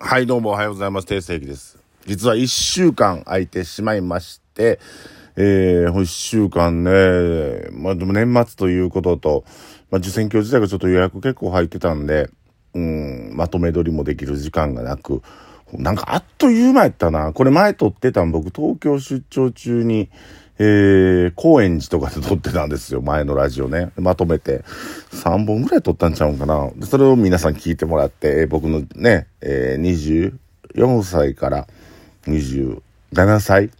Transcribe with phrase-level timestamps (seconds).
[0.00, 1.08] はい、どうもおはようございます。
[1.08, 1.76] 定世紀です。
[2.06, 4.78] 実は一週間空いてしまいまして、
[5.34, 9.44] えー、一週間ね、まあでも年末ということと、
[9.90, 12.30] まあ受選挙自体がちょっと予約結構入ってたんで、
[12.74, 15.20] うん、まとめ撮りもできる時間がなく、
[15.72, 17.32] なんかあっという間やったな。
[17.32, 20.10] これ前撮ってたん僕東京出張中に、
[20.60, 23.00] えー、高円寺とかで撮ってたんですよ。
[23.00, 23.90] 前のラジオね。
[23.96, 24.64] まとめて。
[25.12, 26.70] 3本ぐらい撮ったんちゃうんかな。
[26.82, 30.32] それを皆さん聞いてもらって、僕のね、えー、
[30.74, 31.68] 24歳から
[32.26, 33.70] 27歳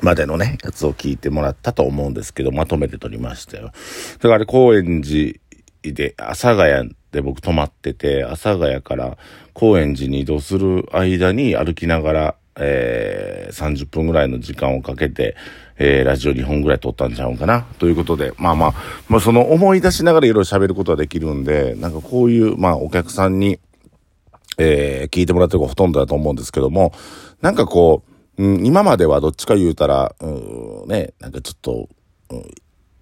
[0.00, 3.72] までのね、やつを聞いてもらったと思うんですけど、まとめて撮りましたよ。
[4.20, 5.38] だから、高円寺
[5.82, 9.18] で、阿佐ヶ谷で僕泊まってて、阿佐ヶ谷から
[9.52, 15.36] 高円寺に移動する間に歩きながら、えー、30分ぐらいの時間をかけて、
[15.76, 17.62] えー、ラジオ2本ぐらい撮ったんちゃうんかな。
[17.78, 18.74] ということで、まあまあ、
[19.08, 23.58] まあその思い出しながらいろいろ喋ることはできるんで、なんかこういう、まあお客さんに、
[24.58, 26.92] えー聞いてもらってる子がほとんどだと思うんですけども、
[27.40, 28.04] なんかこ
[28.38, 31.88] う、うん、今まではどっちか言うたら、うん、ね、なんかちょっと、
[32.30, 32.50] うん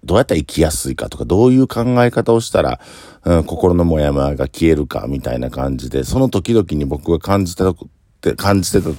[0.05, 2.79] どうやったら生きやすいかとか、どういう考え方をしたら、
[3.23, 7.75] うん、心のモヤモヤが消えるかみたいな感じで、その時々に僕が感じたっ
[8.19, 8.89] て、感じてた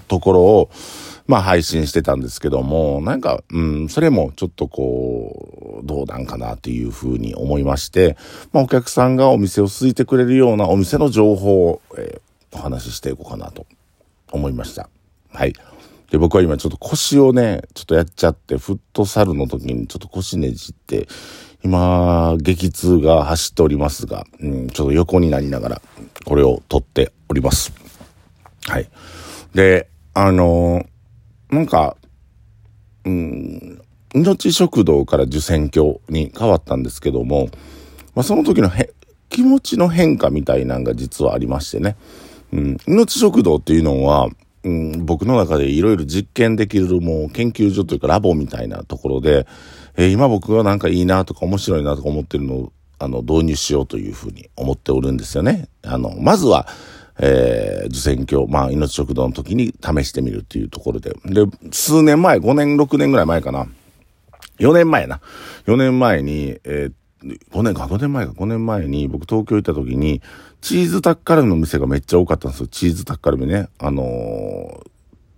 [0.00, 0.70] ところを、
[1.26, 8.16] まあ配信してたんですけども、なんか、うん、それもちょっとこう、どうなんかなっていうふうに思いまして、
[8.52, 13.66] まあお客さんがお店を空いてくれるようなお店の情報を、えーお話ししていこうかなと
[14.30, 14.88] 思いました。
[15.32, 15.52] はい。
[16.10, 21.08] で、僕は今ちょっと腰をね、ちょっとやっちゃって、フットサルの時にちょっと腰ねじって、
[21.64, 25.82] 今、激痛が走っておりますが、うん、ちょっと横になりながら、
[26.24, 27.72] これを撮っております。
[28.66, 28.88] はい。
[29.54, 30.94] で、あのー
[31.54, 31.96] なんか、
[33.04, 33.80] うん、
[34.12, 37.48] 命食堂から受選挙に変わったんですけども、
[38.14, 38.90] まあ、その時のへ
[39.28, 41.96] 気持ちの変化みたいなのが実はありましてね。
[42.52, 44.28] うん、命食堂っていうのは、
[44.64, 49.46] うん、僕の中でいろいろ実験できるもう研究所というかラボみたいなところで、
[49.96, 55.68] えー今僕がなんかいいなとか面白いなとか思ってるのをあの導入しようというふうに思っておるんですよね。
[55.82, 56.66] あの、まずは、
[57.18, 61.14] えー受選挙、まあ、命食堂の時に試してみるっていうところで。
[61.26, 63.66] で、数年前、5年、6年ぐらい前かな。
[64.58, 65.20] 4年前な。
[65.66, 66.92] 4年前に、えー
[67.52, 70.20] 5年か、5年前か、5年前に僕東京行った時に、
[70.60, 72.66] チーズタッカルビの店がめっちゃ多かったんですよ。
[72.66, 73.68] チーズタッカルビね。
[73.78, 74.90] あのー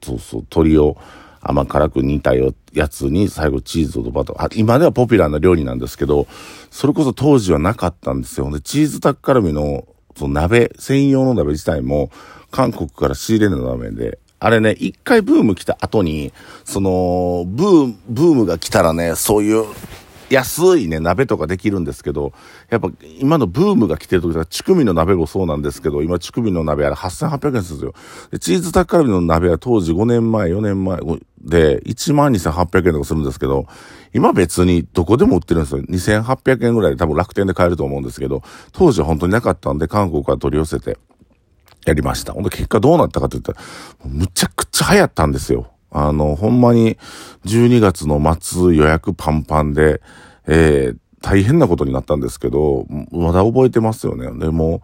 [0.02, 0.96] そうそう、鶏を
[1.40, 4.44] 甘辛く煮たよやつに最後チーズとバター。
[4.44, 6.26] あ今ではポピュラーな料理なんですけど、
[6.70, 8.50] それこそ当時はなかったんですよ。
[8.50, 9.84] で、チーズタッカルビの
[10.16, 12.10] その鍋、専用の鍋自体も
[12.50, 16.32] 韓国から仕入れの鍋で、あれね、一回ブーム来た後に、
[16.64, 19.64] その、ブーム、ブームが来たらね、そういう、
[20.28, 22.32] 安いね、鍋とかできるんですけど、
[22.68, 22.90] やっぱ
[23.20, 27.94] 今のブームが来てる時は、乳首の鍋もそうなんですけど、今乳首の鍋あれ8800円するんですよ。
[28.32, 30.98] で、チーズタッカルビの鍋は当時5年前、4年前
[31.46, 33.66] で12,800円とかするんですけど、
[34.12, 35.82] 今別にどこでも売ってるんですよ。
[35.82, 38.42] 2800円ぐらいで多分楽天で買えると思うんですけど、
[38.72, 40.98] 当時は本当になかったんで、韓国から取り寄せて、
[41.86, 42.32] やりました。
[42.32, 43.58] ほんで結果どうなったかって言ったら、
[44.04, 45.70] むちゃくちゃ流行ったんですよ。
[45.90, 46.98] あの、ほんまに
[47.44, 50.02] 12月の末予約パンパンで、
[50.48, 54.26] えー、大変なことになったんですけど、まだ覚えてますよね。
[54.38, 54.82] でも、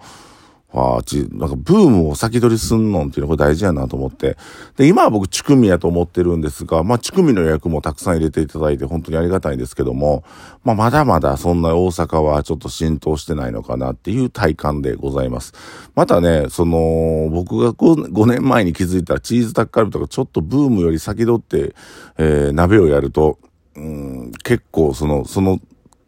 [0.74, 4.36] ああ、ち、なんかブームを先取りすんのんっていうのが大事やなと思って。
[4.76, 10.24] で、今は僕、チュクミやと思ってるんですが、まあ、チクミの予約もたくさん入れていただいて本当にありがたいんですけども、
[10.64, 15.52] まあ、まだまだそんな大阪はちょっと浸透してないのかなっていう体感でございます。
[15.94, 21.74] またね、その、僕が 5, 5年前に気づいたチーズタッカルビとかちょっとブームより先取って、
[22.16, 23.38] えー、鍋をやると、
[23.76, 25.60] うん、結構その、その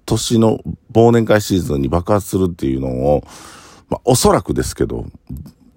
[0.07, 0.61] 年の
[0.93, 3.25] 忘年会シーズンに爆発するっていうのを、
[3.89, 5.07] まあ、おそらくですけど、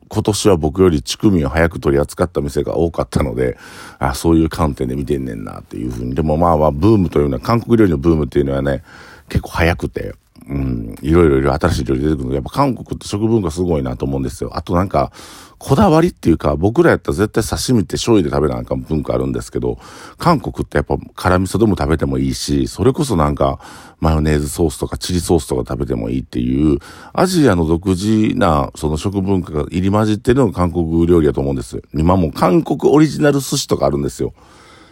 [0.10, 3.58] 今年は僕より乳首を早く取り扱った店が多かったので、
[4.00, 6.16] あそういう観点で見てんねんなっていうふうに。
[6.16, 8.84] でもまあまあ、ブームというのは、韓国料理のブームっていうのはね、
[9.28, 10.16] 結構早くて、
[10.50, 14.52] うん、いろいろいろ新しい料理出てくるの、やっぱ韓国って食文化すごいなと思うんですよ。
[14.56, 15.12] あとなんか、
[15.58, 19.78] こだわりっていうか、僕らやったら絶対刺身って醤油で食べなあか文化あるんですけど、
[20.18, 23.60] 韓国ってやっぱ辛味噌でも食べてもいいし、それこそなんか、
[24.00, 26.78] マヨネーズソースとかチリソースとか食べてもいいっていう、
[27.12, 31.82] アジアの独自なその食文化が入り混じってるのが韓国料理だと思うんです。
[31.94, 34.34] 今もう韓国オリジナル寿司とかあるんですよ。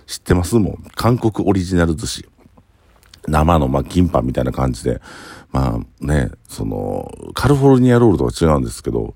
[0.07, 0.55] 知ってます？
[0.55, 0.83] もん。
[0.95, 2.25] 韓国オリジナル寿司。
[3.27, 5.01] 生の、まあ、金パンみたいな感じで、
[5.51, 9.13] まあね、その、カリフォルニアロールとは違うんですけど、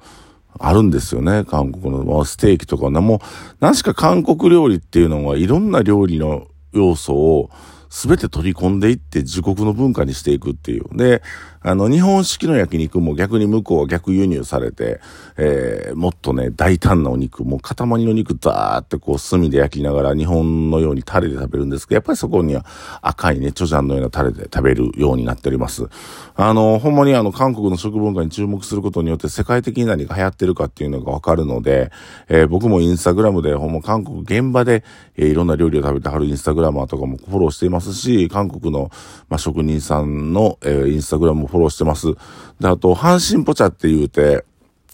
[0.58, 3.20] あるんですよね、韓国の、まあ、ステーキとかな、もう、
[3.60, 7.50] 何しか韓国料理っていうのはいろんな料理の要素を
[7.90, 10.86] 全て取り込んでいって自国の文化にしていくっていう。
[10.96, 11.22] で、
[11.62, 15.02] あの、日本式の焼肉も逆に向こうは逆輸入されて、
[15.38, 17.76] えー、もっとね、大胆なお肉、もう塊
[18.06, 22.66] の肉ザーってこう炭で焼きながら日本のようにタレで食べるんですけど、やっぱりそこには
[23.02, 25.88] 赤いね、チョジャンのようなタレで食べるようになっております。
[26.36, 31.92] あの、ほんまにあの、韓国の食文化に注目することによって世界的に何が流行ってるかっていうのがわかるので、
[32.30, 34.86] えー、僕もインスタグラムでほんま韓国現場で、
[35.18, 38.90] えー、いろんな料理を食べてはるインスタグラマーとかもフォローしていますし、韓国の、
[39.28, 42.14] まあ、職人さんの、えー、インスタグラムもフォローしてます。
[42.60, 44.46] で、あと、阪神ポチャって言うて、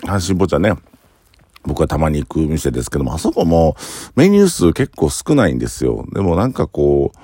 [0.02, 0.74] 阪神ポチャね、
[1.64, 3.76] 僕はたまに行く店ですけども、あそこも
[4.16, 6.06] メニュー数結構少ないんですよ。
[6.14, 7.18] でもなんかこう、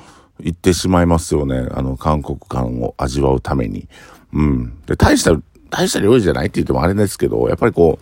[0.43, 1.67] 行ってしまいますよね。
[1.71, 3.87] あの、韓国感を味わうために。
[4.33, 4.81] うん。
[4.85, 5.39] で、大した、
[5.69, 7.99] 大した料理じゃないって言ってもあれですけど、やっぱりこ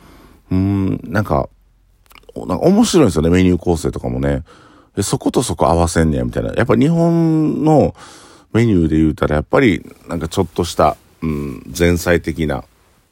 [0.49, 1.49] う、うん、なんか、
[2.35, 4.43] なんか面白いんですよね、メニュー構成とかもね。
[4.95, 6.53] で、そことそこ合わせんねや、みたいな。
[6.53, 7.93] やっぱ日本の
[8.53, 12.63] メニューで言うたら、やっぱり、なんかちょっとした、うん、前菜的な、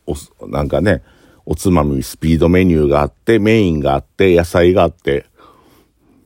[0.06, 0.16] お、
[0.48, 1.02] なんかね、
[1.46, 5.26] おつまみ、スピードメニューがあって、メインがあって、野菜があって、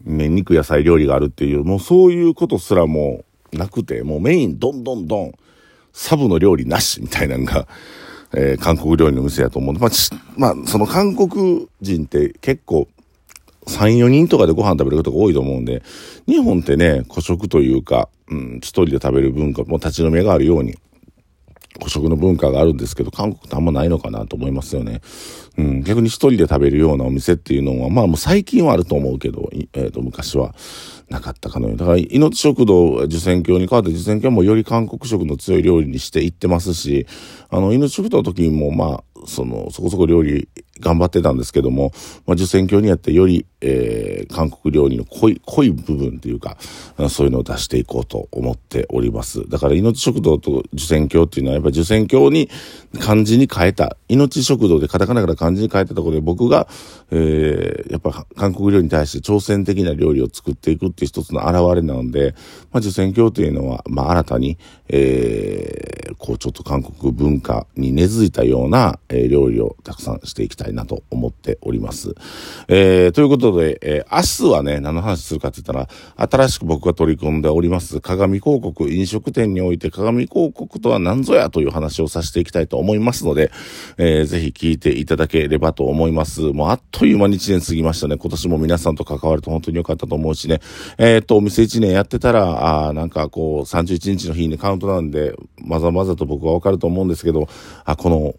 [0.06, 3.24] ね、肉野菜料理があるっていう、もうそういうことすらも
[3.54, 5.34] うなくて、もうメインどんどんどん、
[5.94, 7.68] サブの料理なしみたいなのが、
[8.34, 9.76] えー、韓国料理の店やと思う。
[9.76, 9.92] んで、まあ、
[10.38, 12.88] まあ、その韓国人って結構、
[13.68, 15.84] 3、4人とかでご飯食べることが多いと思うんで、
[16.28, 20.76] 日本ってね、古食というか、うん、一人で食べる文化も立ち飲みがあるように、
[21.80, 25.02] 古食の文化があるんですけど、韓国ってあんまないのかなと思いますよね。
[25.58, 30.54] うん、逆に一人で食べるようなお店っていうのは、まあもう最近はあると思うけど、えっ、ー、と、昔は
[31.10, 31.78] なかったかのように。
[31.78, 37.08] だから、命食堂、受選教に代わって受選教もより韓国食の強い料理にしていってますし、
[37.50, 41.92] あの、命食堂の時にも、まあ、その、そこそこ料理頑張ってたんですけども、
[42.26, 46.58] まあ、受選教にやってより、えー、韓国料理の濃い、濃い部分っていうか、
[47.10, 49.48] そういうのを出していこうと思っております。
[49.50, 52.50] だから命食堂と受選教っていうのはやっぱ受選教に
[53.00, 56.68] 漢字に変えた、命食堂でカタカナから漢字に変えたところで僕が、
[57.12, 62.34] えー、やっぱ韓国料理に対して挑戦的な料理を作っていくっていう一つの表れなので、
[62.72, 64.58] まあ、受選教っていうのは、まあ、新たに、
[64.88, 72.16] えー、こうちょっと韓国文化に根付いたような、えー、料理をたくさんしていきたいなと思っております。
[72.68, 75.90] えー、ということで、えー、明日はね、何の話するかって言ったら、
[76.30, 83.52] 新しく僕が取り組んでおります鏡広告、飲食店において鏡広告とは何ぞやという話をさせていきたいと思いますので、
[83.98, 86.42] えー、ぜひ聞いていただければと思います。
[86.42, 88.18] もうあっという間に1年過ぎましたね。
[88.18, 90.60] 今年も皆さんと関わると本当に良かったと思うしね。
[90.98, 97.48] えっ、と、お店1年やってたら、あなんかこう、31日の日にカウントダウンで、まざまざと僕はわかると思うんですけど、
[97.86, 98.36] あ、この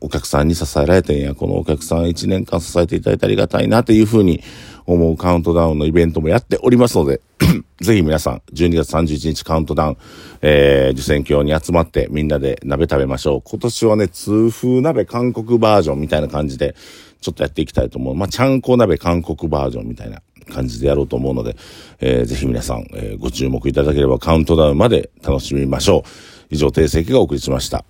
[0.00, 4.42] お客さんに支えられてんや、このお客さん1年間支えていただいてありがたいなというふうに
[4.86, 7.22] 思うカウントダウンのイベントもやっておりますので、
[7.80, 9.96] ぜひ皆さん、12月31日カウントダウン、
[10.42, 13.42] えー、受選教に集まってみんなで鍋食べましょう。
[13.42, 16.76] 今年はね、通風鍋韓国バージョンみたいな感じで、
[17.22, 18.14] ちょっとやっていきたいと思う。
[18.14, 20.20] まあ、ちゃんこ鍋韓国バージョンみたいな
[20.52, 21.56] 感じでやろうと思うので、
[22.00, 26.08] えー、ぜひ皆さん、えー、ご注目いただければカウントダウンまで楽しみましょう。
[26.50, 27.86] 以上、定石がお送りしました。